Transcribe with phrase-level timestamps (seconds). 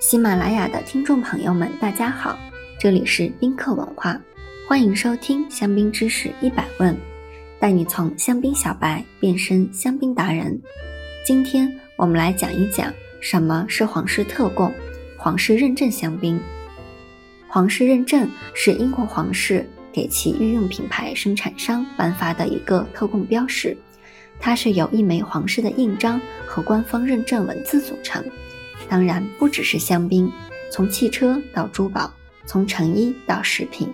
[0.00, 2.38] 喜马拉雅的听众朋友们，大家好，
[2.80, 4.18] 这里是宾客文化，
[4.66, 6.96] 欢迎收听香槟知识一百问，
[7.58, 10.58] 带你从香槟小白变身香槟达人。
[11.22, 12.90] 今天我们来讲一讲
[13.20, 14.72] 什么是皇室特供、
[15.18, 16.40] 皇室认证香槟。
[17.46, 23.76] 皇室认证是英国皇室给其御用品牌生产商颁发的一个特供标识，
[24.40, 28.24] 它是由一枚皇室的印章和官方认证文字组成。
[28.90, 30.30] 当然不只是香槟，
[30.70, 32.12] 从汽车到珠宝，
[32.44, 33.88] 从成衣到食品，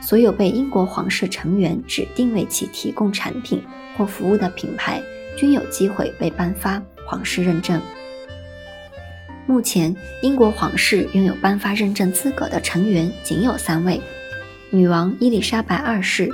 [0.00, 3.60] 所有被英国皇室成员指定为其提供产品
[3.98, 5.02] 或服务的品牌，
[5.36, 7.82] 均有机会被颁发皇室认证。
[9.46, 14.00] 目前，英国皇室拥有颁发认证资格的成员仅有三位：
[14.70, 16.30] 女王伊丽莎白二世、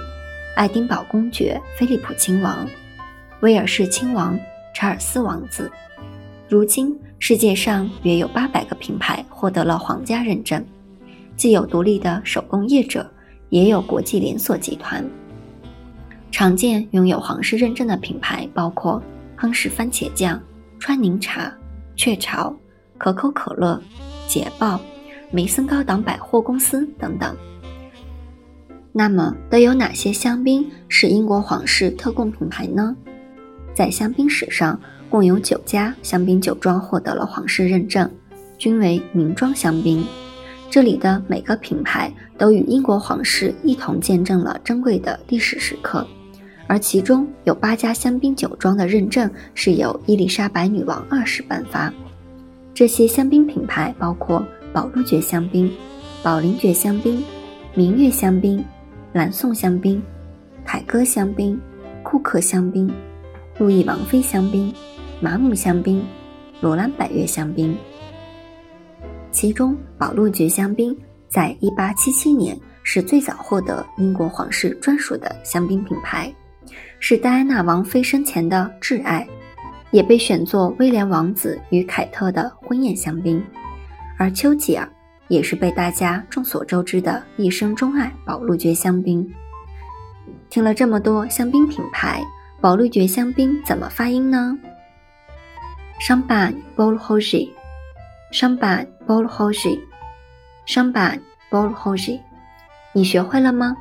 [0.55, 2.69] 爱丁堡公爵菲利普亲王、
[3.41, 4.39] 威尔士亲王
[4.75, 5.70] 查尔斯王子。
[6.48, 10.61] 如今，世界上约有八百个品牌获得了皇家认证，
[11.37, 13.09] 既有独立的手工业者，
[13.48, 15.09] 也有国际连锁集团。
[16.33, 19.00] 常见拥有皇室认证的品牌包括
[19.37, 20.43] 亨氏番茄酱、
[20.81, 21.56] 川宁茶、
[21.95, 22.53] 雀巢、
[22.98, 23.81] 可口可乐、
[24.27, 24.81] 捷豹、
[25.31, 27.37] 梅森高档百货公司等等。
[28.91, 32.97] 那么，都有哪些香槟是英国皇室特供品牌呢？
[33.75, 34.78] 在香槟史上。
[35.12, 38.11] 共有九家香槟酒庄获得了皇室认证，
[38.56, 40.03] 均为名庄香槟。
[40.70, 46.06] 这里的每个品牌都与英国皇室一同见证了珍贵的历史时刻，
[46.67, 51.93] 而其中有八家香槟酒庄的认证是由伊丽莎白女王二世颁发。
[52.73, 55.70] 这些香槟品牌包括宝路爵香槟、
[56.23, 57.23] 宝林爵香槟、
[57.75, 58.65] 明月香槟、
[59.12, 60.03] 蓝颂香槟、
[60.65, 61.61] 凯歌香槟、
[62.03, 62.91] 库克香槟、
[63.63, 64.75] 路易王妃香槟。
[65.21, 66.05] 马姆香槟、
[66.61, 67.79] 罗兰百悦香槟，
[69.31, 76.34] 其中宝路爵香槟在1877年是最早获得英国皇室专属的香槟品牌，
[76.99, 79.25] 是戴安娜王妃生前的挚爱，
[79.93, 83.41] 也被选作威廉王子与凯特的婚宴香槟。
[84.19, 84.93] 而丘吉尔
[85.28, 89.25] 也是被大家众所周知的一生钟爱宝路爵香槟。
[90.51, 92.21] 听了这么多香槟品牌，
[92.62, 94.56] 宝路爵香槟怎么发音呢？
[95.99, 97.50] 商办 bol hoji，
[98.31, 99.81] 商办 bol hoji，
[100.65, 101.21] 商办
[101.51, 102.21] bol hoji，
[102.93, 103.77] 你学会了吗？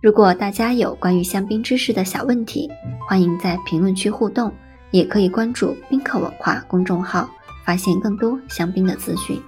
[0.00, 2.70] 如果大家有关于香槟知识的小问题，
[3.08, 4.54] 欢迎在评论区互动，
[4.92, 7.28] 也可以关注宾客文化公众号，
[7.66, 9.42] 发现更多香槟的资讯。